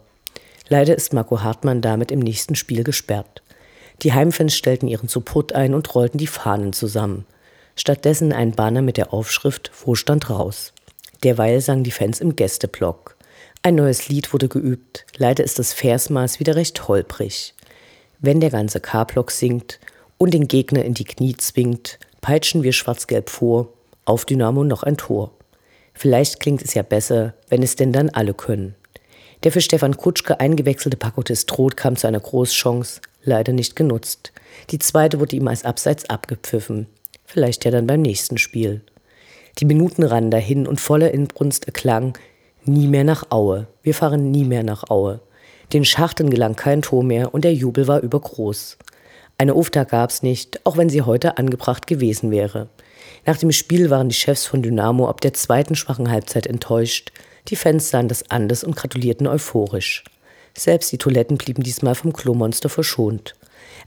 Leider 0.67 0.96
ist 0.96 1.13
Marco 1.13 1.41
Hartmann 1.41 1.81
damit 1.81 2.12
im 2.12 2.19
nächsten 2.19 2.55
Spiel 2.55 2.84
gesperrt. 2.84 3.43
Die 4.01 4.13
Heimfans 4.13 4.55
stellten 4.55 4.88
ihren 4.88 5.07
Support 5.07 5.53
ein 5.53 5.74
und 5.74 5.93
rollten 5.93 6.17
die 6.17 6.27
Fahnen 6.27 6.74
zusammen. 6.74 7.25
Stattdessen 7.75 8.34
ein 8.34 8.53
Banner 8.53 8.81
mit 8.81 8.98
der 8.98 9.13
Aufschrift 9.13 9.69
Vorstand 9.72 10.29
raus. 10.29 10.74
Derweil 11.24 11.62
sangen 11.62 11.84
die 11.84 11.91
Fans 11.91 12.19
im 12.19 12.36
Gästeblock. 12.36 13.15
Ein 13.62 13.75
neues 13.75 14.10
Lied 14.10 14.34
wurde 14.34 14.48
geübt. 14.48 15.05
Leider 15.17 15.43
ist 15.43 15.60
das 15.60 15.74
Versmaß 15.74 16.39
wieder 16.39 16.55
recht 16.55 16.88
holprig. 16.88 17.53
Wenn 18.19 18.39
der 18.39 18.50
ganze 18.50 18.79
K-Block 18.79 19.29
singt 19.29 19.79
und 20.17 20.34
den 20.34 20.48
Gegner 20.48 20.84
in 20.84 20.96
die 20.96 21.05
Knie 21.05 21.38
zwingt, 21.38 22.00
peitschen 22.22 22.63
wir 22.63 22.74
schwarz-gelb 22.74 23.29
vor, 23.29 23.69
auf 24.05 24.25
Dynamo 24.25 24.63
noch 24.63 24.84
ein 24.84 24.98
Tor. 24.98 25.31
Vielleicht 25.98 26.39
klingt 26.39 26.62
es 26.62 26.75
ja 26.75 26.84
besser, 26.84 27.34
wenn 27.50 27.63
es 27.63 27.75
denn 27.75 27.92
dann 27.92 28.10
alle 28.10 28.36
können. 28.36 28.75
Der 29.44 29.51
für 29.51 29.62
Stefan 29.62 29.98
Kutschke 29.98 30.39
eingewechselte 30.39 30.96
Paco 30.96 31.24
Testroth 31.24 31.75
kam 31.75 31.96
zu 31.96 32.06
einer 32.06 32.20
Großchance, 32.20 33.01
leider 33.24 33.51
nicht 33.51 33.75
genutzt. 33.75 34.32
Die 34.70 34.77
zweite 34.77 35.20
wurde 35.20 35.36
ihm 35.36 35.48
als 35.48 35.66
Abseits 35.66 36.08
abgepfiffen. 36.08 36.86
Vielleicht 37.25 37.66
ja 37.66 37.72
dann 37.72 37.88
beim 37.88 38.04
nächsten 38.04 38.38
Spiel. 38.38 38.82
Die 39.58 39.66
Minuten 39.66 40.04
rannen 40.04 40.30
dahin 40.30 40.68
und 40.68 40.80
voller 40.80 41.12
Inbrunst 41.12 41.66
erklang, 41.66 42.16
nie 42.63 42.88
mehr 42.88 43.04
nach 43.04 43.32
Aue. 43.32 43.66
Wir 43.82 43.96
fahren 43.96 44.30
nie 44.30 44.44
mehr 44.44 44.63
nach 44.63 44.92
Aue. 44.92 45.20
Den 45.74 45.84
Schachten 45.84 46.30
gelang 46.30 46.56
kein 46.56 46.84
Tor 46.84 47.04
mehr 47.04 47.34
und 47.34 47.44
der 47.44 47.56
Jubel 47.56 47.88
war 47.88 48.01
übergroß. 48.01 48.77
Eine 49.39 49.53
UFTA 49.53 49.84
gab's 49.84 50.24
nicht, 50.24 50.65
auch 50.65 50.77
wenn 50.77 50.89
sie 50.89 51.03
heute 51.03 51.38
angebracht 51.38 51.86
gewesen 51.86 52.32
wäre. 52.32 52.70
Nach 53.25 53.38
dem 53.38 53.51
Spiel 53.51 53.91
waren 53.91 54.10
die 54.10 54.15
Chefs 54.15 54.48
von 54.48 54.63
Dynamo 54.63 55.08
ab 55.08 55.22
der 55.22 55.34
zweiten 55.34 55.75
schwachen 55.75 56.10
Halbzeit 56.10 56.48
enttäuscht. 56.48 57.12
Die 57.50 57.56
Fans 57.56 57.91
sahen 57.91 58.08
das 58.08 58.32
anders 58.32 58.63
und 58.63 58.75
gratulierten 58.75 59.27
euphorisch. 59.27 60.03
Selbst 60.56 60.91
die 60.91 60.98
Toiletten 60.98 61.38
blieben 61.38 61.62
diesmal 61.62 61.94
vom 61.94 62.13
Klomonster 62.13 62.67
verschont. 62.67 63.36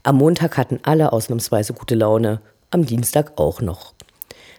Am 0.03 0.15
Montag 0.15 0.57
hatten 0.57 0.79
alle 0.83 1.11
ausnahmsweise 1.11 1.73
gute 1.73 1.95
Laune, 1.95 2.39
am 2.69 2.85
Dienstag 2.85 3.37
auch 3.37 3.59
noch. 3.59 3.93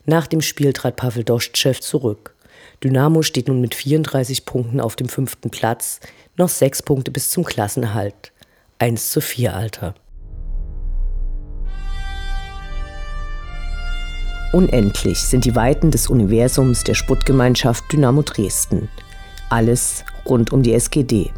Nach 0.05 0.27
dem 0.27 0.43
Spiel 0.43 0.75
trat 0.75 0.97
Pavel 0.97 1.25
Doschtschew 1.25 1.73
zurück. 1.73 2.35
Dynamo 2.85 3.23
steht 3.23 3.49
nun 3.49 3.63
mit 3.63 3.75
34 3.75 4.45
Punkten 4.45 4.79
auf 4.79 4.95
dem 4.97 5.09
fünften 5.09 5.49
Platz, 5.49 6.01
noch 6.37 6.51
sechs 6.51 6.83
Punkte 6.83 7.11
bis 7.11 7.31
zum 7.31 7.45
Klassenerhalt. 7.45 8.33
1 8.79 9.11
zu 9.11 9.23
4, 9.23 9.55
Alter. 9.55 9.95
Unendlich 14.53 15.19
sind 15.19 15.47
die 15.47 15.57
Weiten 15.57 15.91
des 15.91 16.09
Universums 16.09 16.85
der 16.85 16.93
Sputtgemeinschaft 16.93 17.91
Dynamo 17.91 18.21
Dresden. 18.21 18.91
Alles 19.49 20.05
rund 20.27 20.53
um 20.53 20.63
die 20.63 20.75
SGD. 20.75 21.33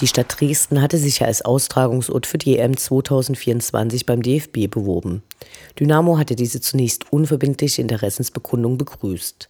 Die 0.00 0.06
Stadt 0.06 0.36
Dresden 0.38 0.80
hatte 0.80 0.98
sich 0.98 1.18
ja 1.18 1.26
als 1.26 1.44
Austragungsort 1.44 2.26
für 2.26 2.38
die 2.38 2.56
EM 2.56 2.76
2024 2.76 4.06
beim 4.06 4.22
DFB 4.22 4.70
beworben. 4.70 5.24
Dynamo 5.80 6.18
hatte 6.18 6.36
diese 6.36 6.60
zunächst 6.60 7.12
unverbindliche 7.12 7.82
Interessensbekundung 7.82 8.78
begrüßt. 8.78 9.48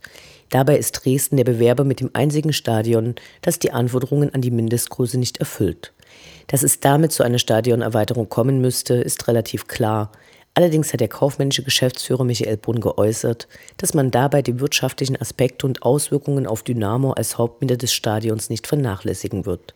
Dabei 0.51 0.79
ist 0.79 0.93
Dresden 0.93 1.37
der 1.37 1.45
Bewerber 1.45 1.85
mit 1.85 2.01
dem 2.01 2.11
einzigen 2.15 2.53
Stadion, 2.53 3.15
das 3.43 3.59
die 3.59 3.73
Anforderungen 3.73 4.33
an 4.35 4.41
die 4.41 4.51
Mindestgröße 4.51 5.19
nicht 5.19 5.39
erfüllt. 5.39 5.93
Dass 6.47 6.63
es 6.63 6.81
damit 6.81 7.13
zu 7.13 7.23
einer 7.23 7.39
Stadionerweiterung 7.39 8.29
kommen 8.29 8.61
müsste, 8.61 8.95
ist 8.95 9.29
relativ 9.29 9.69
klar. 9.69 10.11
Allerdings 10.55 10.93
hat 10.93 11.01
der 11.01 11.09
kaufmännische 11.09 11.63
Geschäftsführer 11.63 12.25
Michael 12.25 12.57
Brunn 12.57 12.81
geäußert, 12.81 13.47
dass 13.77 13.95
man 13.95 14.11
dabei 14.11 14.43
die 14.43 14.59
wirtschaftlichen 14.59 15.21
Aspekte 15.21 15.67
und 15.67 15.83
Auswirkungen 15.83 16.47
auf 16.47 16.63
Dynamo 16.63 17.13
als 17.13 17.39
Hauptmieter 17.39 17.77
des 17.77 17.93
Stadions 17.93 18.51
nicht 18.51 18.67
vernachlässigen 18.67 19.47
wird. 19.47 19.75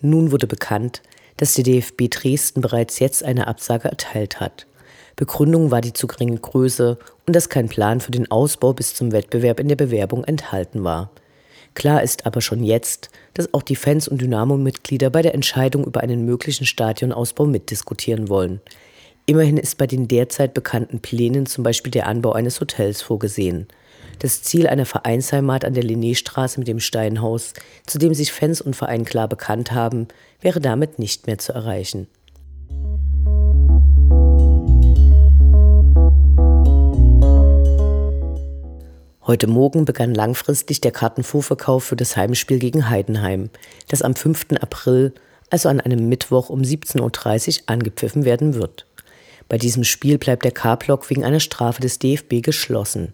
Nun 0.00 0.30
wurde 0.30 0.46
bekannt, 0.46 1.02
dass 1.36 1.54
der 1.54 1.64
DFB 1.64 2.08
Dresden 2.08 2.60
bereits 2.60 3.00
jetzt 3.00 3.24
eine 3.24 3.48
Absage 3.48 3.88
erteilt 3.88 4.40
hat. 4.40 4.66
Begründung 5.18 5.72
war 5.72 5.80
die 5.80 5.92
zu 5.92 6.06
geringe 6.06 6.38
Größe 6.38 6.96
und 7.26 7.34
dass 7.34 7.48
kein 7.48 7.68
Plan 7.68 8.00
für 8.00 8.12
den 8.12 8.30
Ausbau 8.30 8.72
bis 8.72 8.94
zum 8.94 9.10
Wettbewerb 9.10 9.58
in 9.58 9.66
der 9.66 9.74
Bewerbung 9.74 10.22
enthalten 10.22 10.84
war. 10.84 11.10
Klar 11.74 12.04
ist 12.04 12.24
aber 12.24 12.40
schon 12.40 12.62
jetzt, 12.62 13.10
dass 13.34 13.52
auch 13.52 13.62
die 13.62 13.74
Fans 13.74 14.06
und 14.06 14.20
Dynamo-Mitglieder 14.20 15.10
bei 15.10 15.22
der 15.22 15.34
Entscheidung 15.34 15.84
über 15.84 16.02
einen 16.02 16.24
möglichen 16.24 16.66
Stadionausbau 16.66 17.46
mitdiskutieren 17.46 18.28
wollen. 18.28 18.60
Immerhin 19.26 19.56
ist 19.56 19.76
bei 19.76 19.88
den 19.88 20.06
derzeit 20.06 20.54
bekannten 20.54 21.00
Plänen 21.00 21.46
zum 21.46 21.64
Beispiel 21.64 21.90
der 21.90 22.06
Anbau 22.06 22.32
eines 22.32 22.60
Hotels 22.60 23.02
vorgesehen. 23.02 23.66
Das 24.20 24.44
Ziel 24.44 24.68
einer 24.68 24.86
Vereinsheimat 24.86 25.64
an 25.64 25.74
der 25.74 25.82
Linnéstraße 25.82 26.60
mit 26.60 26.68
dem 26.68 26.78
Steinhaus, 26.78 27.54
zu 27.86 27.98
dem 27.98 28.14
sich 28.14 28.32
Fans 28.32 28.60
und 28.60 28.76
Verein 28.76 29.04
klar 29.04 29.26
bekannt 29.26 29.72
haben, 29.72 30.06
wäre 30.40 30.60
damit 30.60 31.00
nicht 31.00 31.26
mehr 31.26 31.38
zu 31.38 31.52
erreichen. 31.52 32.06
Heute 39.28 39.46
Morgen 39.46 39.84
begann 39.84 40.14
langfristig 40.14 40.80
der 40.80 40.90
Kartenvorverkauf 40.90 41.84
für 41.84 41.96
das 41.96 42.16
Heimspiel 42.16 42.58
gegen 42.58 42.88
Heidenheim, 42.88 43.50
das 43.88 44.00
am 44.00 44.16
5. 44.16 44.52
April, 44.58 45.12
also 45.50 45.68
an 45.68 45.82
einem 45.82 46.08
Mittwoch 46.08 46.48
um 46.48 46.62
17.30 46.62 47.58
Uhr 47.58 47.62
angepfiffen 47.66 48.24
werden 48.24 48.54
wird. 48.54 48.86
Bei 49.46 49.58
diesem 49.58 49.84
Spiel 49.84 50.16
bleibt 50.16 50.46
der 50.46 50.52
K-Block 50.52 51.10
wegen 51.10 51.26
einer 51.26 51.40
Strafe 51.40 51.82
des 51.82 51.98
DFB 51.98 52.40
geschlossen. 52.40 53.12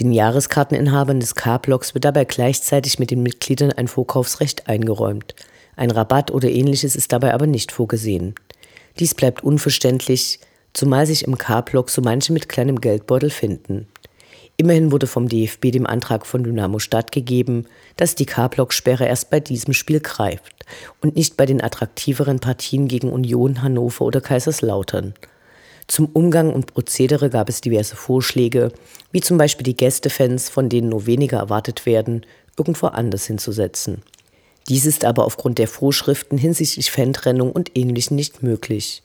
Den 0.00 0.10
Jahreskarteninhabern 0.10 1.20
des 1.20 1.36
K-Blocks 1.36 1.94
wird 1.94 2.04
dabei 2.04 2.24
gleichzeitig 2.24 2.98
mit 2.98 3.12
den 3.12 3.22
Mitgliedern 3.22 3.70
ein 3.70 3.86
Vorkaufsrecht 3.86 4.68
eingeräumt. 4.68 5.36
Ein 5.76 5.92
Rabatt 5.92 6.32
oder 6.32 6.50
ähnliches 6.50 6.96
ist 6.96 7.12
dabei 7.12 7.32
aber 7.32 7.46
nicht 7.46 7.70
vorgesehen. 7.70 8.34
Dies 8.98 9.14
bleibt 9.14 9.44
unverständlich, 9.44 10.40
zumal 10.72 11.06
sich 11.06 11.22
im 11.22 11.38
K-Block 11.38 11.90
so 11.90 12.02
manche 12.02 12.32
mit 12.32 12.48
kleinem 12.48 12.80
Geldbeutel 12.80 13.30
finden. 13.30 13.86
Immerhin 14.60 14.90
wurde 14.90 15.06
vom 15.06 15.28
DFB 15.28 15.70
dem 15.70 15.86
Antrag 15.86 16.26
von 16.26 16.42
Dynamo 16.42 16.80
stattgegeben, 16.80 17.68
dass 17.96 18.16
die 18.16 18.26
K-Block-Sperre 18.26 19.06
erst 19.06 19.30
bei 19.30 19.38
diesem 19.38 19.72
Spiel 19.72 20.00
greift 20.00 20.66
und 21.00 21.14
nicht 21.14 21.36
bei 21.36 21.46
den 21.46 21.62
attraktiveren 21.62 22.40
Partien 22.40 22.88
gegen 22.88 23.12
Union, 23.12 23.62
Hannover 23.62 24.04
oder 24.04 24.20
Kaiserslautern. 24.20 25.14
Zum 25.86 26.06
Umgang 26.06 26.52
und 26.52 26.66
Prozedere 26.66 27.30
gab 27.30 27.48
es 27.48 27.60
diverse 27.60 27.94
Vorschläge, 27.94 28.72
wie 29.12 29.20
zum 29.20 29.38
Beispiel 29.38 29.62
die 29.62 29.76
Gästefans, 29.76 30.48
von 30.48 30.68
denen 30.68 30.88
nur 30.88 31.06
weniger 31.06 31.38
erwartet 31.38 31.86
werden, 31.86 32.26
irgendwo 32.58 32.88
anders 32.88 33.26
hinzusetzen. 33.26 34.02
Dies 34.68 34.86
ist 34.86 35.04
aber 35.04 35.24
aufgrund 35.24 35.58
der 35.58 35.68
Vorschriften 35.68 36.36
hinsichtlich 36.36 36.90
Fantrennung 36.90 37.52
und 37.52 37.78
Ähnlichem 37.78 38.16
nicht 38.16 38.42
möglich. 38.42 39.04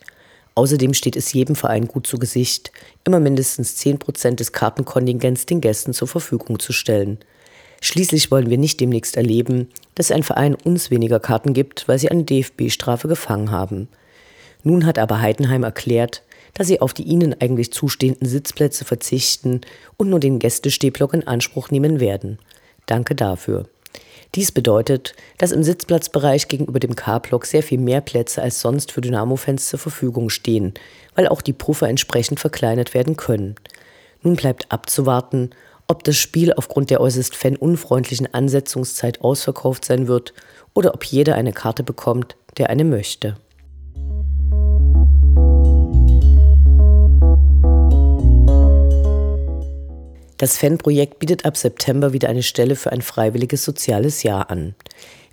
Außerdem 0.55 0.93
steht 0.93 1.15
es 1.15 1.33
jedem 1.33 1.55
Verein 1.55 1.87
gut 1.87 2.05
zu 2.05 2.19
Gesicht, 2.19 2.71
immer 3.03 3.19
mindestens 3.19 3.75
10 3.77 3.97
Prozent 3.99 4.39
des 4.39 4.51
Kartenkontingents 4.51 5.45
den 5.45 5.61
Gästen 5.61 5.93
zur 5.93 6.07
Verfügung 6.07 6.59
zu 6.59 6.73
stellen. 6.73 7.17
Schließlich 7.81 8.31
wollen 8.31 8.49
wir 8.49 8.57
nicht 8.57 8.79
demnächst 8.79 9.17
erleben, 9.17 9.67
dass 9.95 10.11
ein 10.11 10.23
Verein 10.23 10.55
uns 10.55 10.91
weniger 10.91 11.19
Karten 11.19 11.53
gibt, 11.53 11.87
weil 11.87 11.99
sie 11.99 12.09
eine 12.09 12.23
DFB-Strafe 12.23 13.07
gefangen 13.07 13.51
haben. 13.51 13.89
Nun 14.63 14.85
hat 14.85 14.97
aber 14.97 15.19
Heidenheim 15.19 15.63
erklärt, 15.63 16.23
dass 16.53 16.67
sie 16.67 16.79
auf 16.79 16.93
die 16.93 17.03
ihnen 17.03 17.35
eigentlich 17.41 17.73
zustehenden 17.73 18.27
Sitzplätze 18.27 18.85
verzichten 18.85 19.61
und 19.97 20.09
nur 20.09 20.19
den 20.19 20.39
Gästestehblock 20.39 21.13
in 21.13 21.27
Anspruch 21.27 21.71
nehmen 21.71 21.99
werden. 21.99 22.37
Danke 22.85 23.15
dafür. 23.15 23.67
Dies 24.35 24.51
bedeutet, 24.51 25.13
dass 25.37 25.51
im 25.51 25.61
Sitzplatzbereich 25.61 26.47
gegenüber 26.47 26.79
dem 26.79 26.95
K-Block 26.95 27.45
sehr 27.45 27.61
viel 27.61 27.77
mehr 27.77 28.01
Plätze 28.01 28.41
als 28.41 28.61
sonst 28.61 28.91
für 28.91 29.01
Dynamo-Fans 29.01 29.67
zur 29.67 29.77
Verfügung 29.77 30.29
stehen, 30.31 30.73
weil 31.13 31.27
auch 31.27 31.41
die 31.41 31.53
Puffer 31.53 31.87
entsprechend 31.87 32.39
verkleinert 32.39 32.95
werden 32.95 33.15
können. 33.15 33.55
Nun 34.23 34.35
bleibt 34.35 34.71
abzuwarten, 34.71 35.51
ob 35.87 36.03
das 36.03 36.17
Spiel 36.17 36.51
aufgrund 36.53 36.89
der 36.89 37.01
äußerst 37.01 37.35
fanunfreundlichen 37.35 38.33
Ansetzungszeit 38.33 39.21
ausverkauft 39.21 39.85
sein 39.85 40.07
wird 40.07 40.33
oder 40.73 40.95
ob 40.95 41.03
jeder 41.03 41.35
eine 41.35 41.53
Karte 41.53 41.83
bekommt, 41.83 42.35
der 42.57 42.71
eine 42.71 42.85
möchte. 42.85 43.37
Das 50.43 50.57
Fanprojekt 50.57 51.19
bietet 51.19 51.45
ab 51.45 51.55
September 51.55 52.11
wieder 52.11 52.27
eine 52.27 52.43
Stelle 52.43 52.75
für 52.75 52.91
ein 52.91 53.01
freiwilliges 53.01 53.63
soziales 53.63 54.23
Jahr 54.23 54.49
an. 54.49 54.75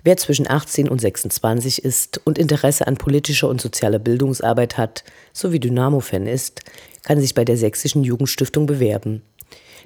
Wer 0.05 0.15
zwischen 0.15 0.49
18 0.49 0.87
und 0.87 1.01
26 1.01 1.83
ist 1.83 2.21
und 2.23 2.37
Interesse 2.37 2.87
an 2.87 2.95
politischer 2.95 3.49
und 3.49 3.59
sozialer 3.59 3.99
Bildungsarbeit 3.99 4.77
hat, 4.77 5.03
sowie 5.33 5.59
Dynamo-Fan 5.59 6.27
ist, 6.27 6.61
kann 7.03 7.19
sich 7.19 7.33
bei 7.33 7.43
der 7.43 7.57
Sächsischen 7.57 8.05
Jugendstiftung 8.05 8.67
bewerben. 8.67 9.21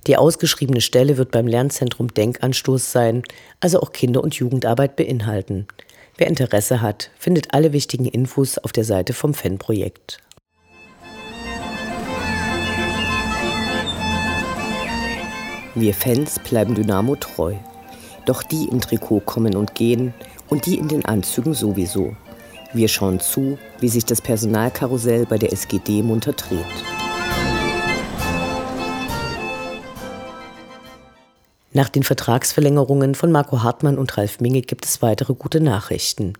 Die 0.05 0.15
ausgeschriebene 0.15 0.81
Stelle 0.81 1.17
wird 1.17 1.31
beim 1.31 1.47
Lernzentrum 1.47 2.13
Denkanstoß 2.13 2.91
sein, 2.91 3.23
also 3.61 3.79
auch 3.79 3.93
Kinder- 3.93 4.23
und 4.23 4.35
Jugendarbeit 4.35 4.95
beinhalten. 4.95 5.65
Wer 6.17 6.27
Interesse 6.27 6.83
hat, 6.83 7.09
findet 7.17 7.51
alle 7.51 7.73
wichtigen 7.73 8.05
Infos 8.05 8.59
auf 8.59 8.71
der 8.71 8.83
Seite 8.83 9.13
vom 9.13 9.33
Fanprojekt. 9.33 10.19
Wir 15.77 15.93
Fans 15.93 16.39
bleiben 16.39 16.73
Dynamo 16.73 17.17
treu. 17.17 17.53
Doch 18.25 18.43
die 18.43 18.69
im 18.69 18.79
Trikot 18.79 19.19
kommen 19.19 19.57
und 19.57 19.75
gehen 19.75 20.13
und 20.47 20.65
die 20.65 20.77
in 20.77 20.87
den 20.87 21.03
Anzügen 21.03 21.53
sowieso. 21.53 22.15
Wir 22.73 22.87
schauen 22.87 23.19
zu, 23.19 23.57
wie 23.81 23.89
sich 23.89 24.05
das 24.05 24.21
Personalkarussell 24.21 25.25
bei 25.25 25.37
der 25.37 25.51
SGD 25.51 26.01
munter 26.01 26.31
dreht. 26.31 26.59
Nach 31.73 31.89
den 31.89 32.03
Vertragsverlängerungen 32.03 33.13
von 33.13 33.33
Marco 33.33 33.61
Hartmann 33.61 33.97
und 33.97 34.17
Ralf 34.17 34.39
Minge 34.39 34.61
gibt 34.61 34.85
es 34.85 35.01
weitere 35.01 35.33
gute 35.33 35.59
Nachrichten. 35.59 36.35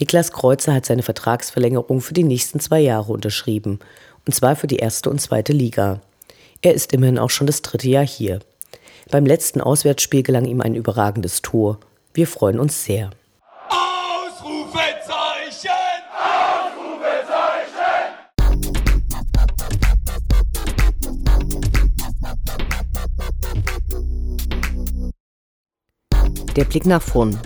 Niklas 0.00 0.32
Kreuzer 0.32 0.74
hat 0.74 0.84
seine 0.84 1.04
Vertragsverlängerung 1.04 2.00
für 2.00 2.14
die 2.14 2.24
nächsten 2.24 2.58
zwei 2.58 2.80
Jahre 2.80 3.12
unterschrieben, 3.12 3.78
und 4.26 4.34
zwar 4.34 4.56
für 4.56 4.66
die 4.66 4.78
erste 4.78 5.08
und 5.10 5.20
zweite 5.20 5.52
Liga. 5.52 6.00
Er 6.60 6.74
ist 6.74 6.92
immerhin 6.92 7.20
auch 7.20 7.30
schon 7.30 7.46
das 7.46 7.62
dritte 7.62 7.88
Jahr 7.88 8.04
hier. 8.04 8.40
Beim 9.10 9.26
letzten 9.26 9.60
Auswärtsspiel 9.60 10.22
gelang 10.22 10.44
ihm 10.44 10.60
ein 10.60 10.76
überragendes 10.76 11.42
Tor. 11.42 11.80
Wir 12.14 12.28
freuen 12.28 12.60
uns 12.60 12.84
sehr. 12.84 13.10
Ausrufezeichen! 13.68 15.70
Der 26.56 26.64
Blick 26.64 26.86
nach 26.86 27.02
vorn. 27.02 27.38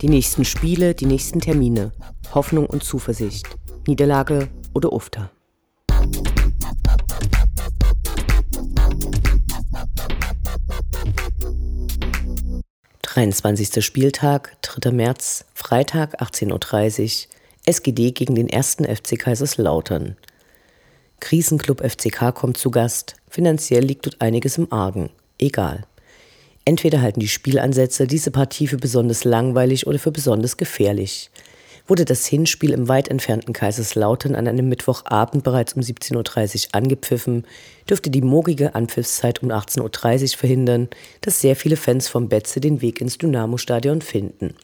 Die 0.00 0.08
nächsten 0.08 0.44
Spiele, 0.44 0.94
die 0.94 1.06
nächsten 1.06 1.40
Termine. 1.40 1.92
Hoffnung 2.34 2.66
und 2.66 2.82
Zuversicht. 2.82 3.46
Niederlage 3.86 4.48
oder 4.74 4.92
Ufter. 4.92 5.30
Dreiundzwanzigster 13.14 13.80
Spieltag, 13.80 14.60
3. 14.62 14.90
März, 14.90 15.44
Freitag 15.54 16.20
18.30 16.20 17.28
Uhr, 17.28 17.32
SGD 17.64 18.10
gegen 18.10 18.34
den 18.34 18.48
ersten 18.48 18.84
FC 18.84 19.16
Kaiserslautern. 19.16 20.16
Krisenclub 21.20 21.80
FCK 21.80 22.34
kommt 22.34 22.56
zu 22.56 22.72
Gast, 22.72 23.14
finanziell 23.30 23.84
liegt 23.84 24.06
dort 24.06 24.20
einiges 24.20 24.58
im 24.58 24.72
Argen. 24.72 25.10
Egal. 25.38 25.86
Entweder 26.64 27.02
halten 27.02 27.20
die 27.20 27.28
Spielansätze 27.28 28.08
diese 28.08 28.32
Partie 28.32 28.66
für 28.66 28.78
besonders 28.78 29.22
langweilig 29.22 29.86
oder 29.86 30.00
für 30.00 30.10
besonders 30.10 30.56
gefährlich. 30.56 31.30
Wurde 31.86 32.06
das 32.06 32.24
Hinspiel 32.26 32.72
im 32.72 32.88
weit 32.88 33.08
entfernten 33.08 33.52
Kaiserslautern 33.52 34.34
an 34.34 34.48
einem 34.48 34.70
Mittwochabend 34.70 35.44
bereits 35.44 35.74
um 35.74 35.82
17.30 35.82 36.68
Uhr 36.68 36.74
angepfiffen, 36.74 37.46
dürfte 37.88 38.08
die 38.08 38.22
mogige 38.22 38.74
Anpfiffszeit 38.74 39.42
um 39.42 39.50
18.30 39.50 40.22
Uhr 40.22 40.38
verhindern, 40.38 40.88
dass 41.20 41.40
sehr 41.40 41.56
viele 41.56 41.76
Fans 41.76 42.08
vom 42.08 42.30
Betze 42.30 42.60
den 42.60 42.80
Weg 42.80 43.02
ins 43.02 43.18
Dynamo-Stadion 43.18 44.00
finden. 44.00 44.54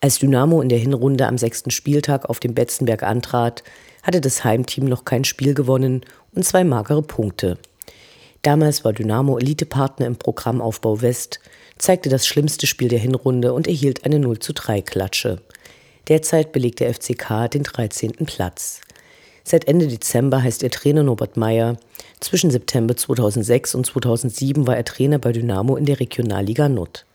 Als 0.00 0.18
Dynamo 0.18 0.60
in 0.60 0.68
der 0.68 0.78
Hinrunde 0.78 1.26
am 1.26 1.38
sechsten 1.38 1.70
Spieltag 1.70 2.28
auf 2.28 2.40
dem 2.40 2.54
Betzenberg 2.54 3.04
antrat, 3.04 3.62
hatte 4.02 4.20
das 4.20 4.42
Heimteam 4.42 4.86
noch 4.86 5.04
kein 5.04 5.24
Spiel 5.24 5.54
gewonnen 5.54 6.02
und 6.34 6.44
zwei 6.44 6.64
magere 6.64 7.02
Punkte. 7.02 7.58
Damals 8.42 8.84
war 8.84 8.92
Dynamo 8.92 9.38
Elitepartner 9.38 10.06
im 10.06 10.16
Programmaufbau 10.16 11.00
West, 11.00 11.40
zeigte 11.78 12.08
das 12.08 12.26
schlimmste 12.26 12.66
Spiel 12.66 12.88
der 12.88 12.98
Hinrunde 12.98 13.52
und 13.52 13.66
erhielt 13.66 14.04
eine 14.04 14.18
0 14.18 14.38
zu 14.40 14.52
3 14.52 14.82
Klatsche. 14.82 15.42
Derzeit 16.08 16.52
belegt 16.52 16.78
der 16.78 16.94
FCK 16.94 17.50
den 17.50 17.64
13. 17.64 18.12
Platz. 18.26 18.80
Seit 19.42 19.66
Ende 19.66 19.88
Dezember 19.88 20.42
heißt 20.42 20.62
er 20.62 20.70
Trainer 20.70 21.02
Norbert 21.02 21.36
Meyer. 21.36 21.76
Zwischen 22.20 22.50
September 22.50 22.96
2006 22.96 23.74
und 23.74 23.86
2007 23.86 24.66
war 24.68 24.76
er 24.76 24.84
Trainer 24.84 25.18
bei 25.18 25.32
Dynamo 25.32 25.76
in 25.76 25.84
der 25.84 25.98
Regionalliga 25.98 26.68
Nord. 26.68 27.06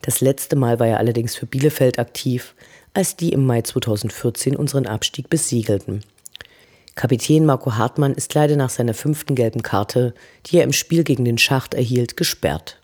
Das 0.00 0.22
letzte 0.22 0.56
Mal 0.56 0.80
war 0.80 0.86
er 0.86 0.98
allerdings 0.98 1.36
für 1.36 1.44
Bielefeld 1.44 1.98
aktiv, 1.98 2.54
als 2.94 3.16
die 3.16 3.32
im 3.32 3.44
Mai 3.44 3.60
2014 3.60 4.56
unseren 4.56 4.86
Abstieg 4.86 5.28
besiegelten. 5.28 6.02
Kapitän 6.94 7.44
Marco 7.44 7.76
Hartmann 7.76 8.14
ist 8.14 8.34
leider 8.34 8.56
nach 8.56 8.70
seiner 8.70 8.94
fünften 8.94 9.34
gelben 9.34 9.62
Karte, 9.62 10.14
die 10.46 10.58
er 10.58 10.64
im 10.64 10.72
Spiel 10.72 11.04
gegen 11.04 11.26
den 11.26 11.38
Schacht 11.38 11.74
erhielt, 11.74 12.16
gesperrt. 12.16 12.79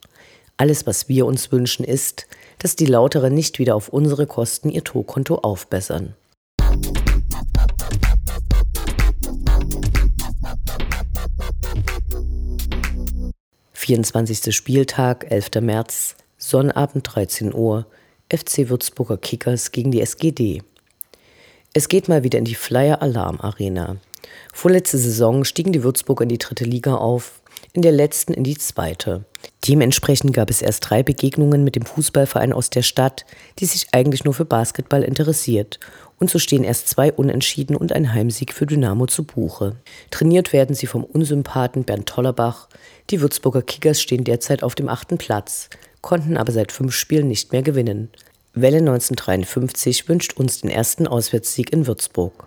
Alles, 0.58 0.86
was 0.86 1.10
wir 1.10 1.26
uns 1.26 1.52
wünschen, 1.52 1.84
ist, 1.84 2.26
dass 2.58 2.76
die 2.76 2.86
Lauterer 2.86 3.28
nicht 3.28 3.58
wieder 3.58 3.74
auf 3.74 3.90
unsere 3.90 4.26
Kosten 4.26 4.70
ihr 4.70 4.82
Torkonto 4.82 5.36
aufbessern. 5.36 6.14
Vierundzwanzigster 13.72 14.52
Spieltag, 14.52 15.30
11. 15.30 15.60
März, 15.60 16.16
Sonnabend 16.38 17.06
13 17.14 17.52
Uhr, 17.52 17.86
FC 18.32 18.70
Würzburger 18.70 19.18
Kickers 19.18 19.72
gegen 19.72 19.90
die 19.90 20.00
SGD. 20.00 20.62
Es 21.74 21.88
geht 21.88 22.08
mal 22.08 22.24
wieder 22.24 22.38
in 22.38 22.46
die 22.46 22.54
Flyer 22.54 23.02
Alarm 23.02 23.42
Arena. 23.42 23.98
Vorletzte 24.54 24.96
Saison 24.96 25.44
stiegen 25.44 25.72
die 25.72 25.82
Würzburger 25.82 26.22
in 26.22 26.30
die 26.30 26.38
dritte 26.38 26.64
Liga 26.64 26.94
auf, 26.94 27.42
in 27.76 27.82
der 27.82 27.92
letzten 27.92 28.32
in 28.32 28.42
die 28.42 28.56
zweite. 28.56 29.26
Dementsprechend 29.68 30.32
gab 30.32 30.48
es 30.48 30.62
erst 30.62 30.88
drei 30.88 31.02
Begegnungen 31.02 31.62
mit 31.62 31.76
dem 31.76 31.84
Fußballverein 31.84 32.54
aus 32.54 32.70
der 32.70 32.80
Stadt, 32.80 33.26
die 33.58 33.66
sich 33.66 33.88
eigentlich 33.92 34.24
nur 34.24 34.32
für 34.32 34.46
Basketball 34.46 35.02
interessiert. 35.02 35.78
Und 36.18 36.30
so 36.30 36.38
stehen 36.38 36.64
erst 36.64 36.88
zwei 36.88 37.12
Unentschieden 37.12 37.76
und 37.76 37.92
ein 37.92 38.14
Heimsieg 38.14 38.54
für 38.54 38.64
Dynamo 38.64 39.06
zu 39.06 39.24
Buche. 39.24 39.76
Trainiert 40.10 40.54
werden 40.54 40.74
sie 40.74 40.86
vom 40.86 41.04
Unsympathen 41.04 41.84
Bernd 41.84 42.06
Tollerbach. 42.06 42.68
Die 43.10 43.20
Würzburger 43.20 43.60
Kickers 43.60 44.00
stehen 44.00 44.24
derzeit 44.24 44.62
auf 44.62 44.74
dem 44.74 44.88
achten 44.88 45.18
Platz, 45.18 45.68
konnten 46.00 46.38
aber 46.38 46.52
seit 46.52 46.72
fünf 46.72 46.94
Spielen 46.94 47.28
nicht 47.28 47.52
mehr 47.52 47.62
gewinnen. 47.62 48.08
Welle 48.54 48.78
1953 48.78 50.08
wünscht 50.08 50.32
uns 50.38 50.62
den 50.62 50.70
ersten 50.70 51.06
Auswärtssieg 51.06 51.74
in 51.74 51.86
Würzburg. 51.86 52.46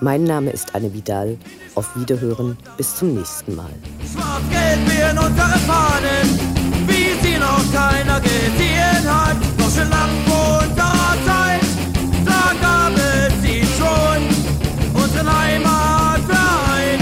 Mein 0.00 0.22
Name 0.24 0.50
ist 0.50 0.74
Anne 0.74 0.94
Vidal. 0.94 1.36
Auf 1.74 1.96
Wiederhören. 1.96 2.56
Bis 2.76 2.94
zum 2.96 3.14
nächsten 3.14 3.56
Mal. 3.56 3.70
Schwarz-Gelb 4.12 4.98
werden 4.98 5.18
unsere 5.18 5.58
Fahnen, 5.66 6.38
wie 6.86 7.26
sie 7.26 7.38
noch 7.38 7.72
keiner 7.72 8.20
gesehen 8.20 9.04
hat. 9.04 9.36
Noch 9.58 9.70
schon 9.70 9.90
lang 9.90 10.10
vor 10.26 10.60
unserer 10.62 11.16
Zeit, 11.26 11.60
da 12.24 12.52
gab 12.60 12.92
es 12.96 13.42
sie 13.42 13.62
schon. 13.76 15.02
Unseren 15.02 15.38
Heimatverein 15.38 16.98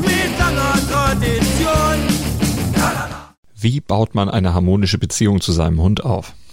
mit 0.00 0.38
langer 0.38 0.74
Tradition. 0.90 1.98
Wie 3.60 3.80
baut 3.80 4.14
man 4.14 4.28
eine 4.30 4.54
harmonische 4.54 4.98
Beziehung 4.98 5.40
zu 5.40 5.50
seinem 5.50 5.82
Hund 5.82 6.04
auf? 6.04 6.34